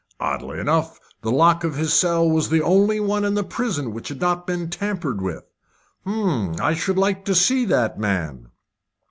"Oddly 0.19 0.59
enough, 0.59 0.99
the 1.21 1.29
lock 1.29 1.63
of 1.63 1.75
his 1.75 1.93
cell 1.93 2.27
was 2.27 2.49
the 2.49 2.63
only 2.63 2.99
one 2.99 3.23
in 3.23 3.35
the 3.35 3.43
prison 3.43 3.93
which 3.93 4.07
had 4.07 4.19
not 4.19 4.47
been 4.47 4.67
tampered 4.71 5.21
with." 5.21 5.43
"Hum! 6.05 6.55
I 6.59 6.73
should 6.73 6.97
like 6.97 7.23
to 7.25 7.35
see 7.35 7.65
that 7.65 7.99
man." 7.99 8.49